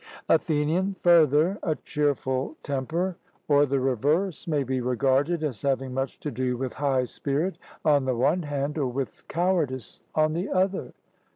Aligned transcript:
ATHENIAN: 0.29 0.95
Further, 1.03 1.59
a 1.61 1.75
cheerful 1.75 2.57
temper, 2.63 3.17
or 3.47 3.67
the 3.67 3.79
reverse, 3.79 4.47
may 4.47 4.63
be 4.63 4.81
regarded 4.81 5.43
as 5.43 5.61
having 5.61 5.93
much 5.93 6.19
to 6.21 6.31
do 6.31 6.57
with 6.57 6.73
high 6.73 7.03
spirit 7.03 7.59
on 7.85 8.05
the 8.05 8.15
one 8.15 8.41
hand, 8.41 8.79
or 8.79 8.87
with 8.87 9.23
cowardice 9.27 10.01
on 10.15 10.33
the 10.33 10.49
other. 10.49 10.93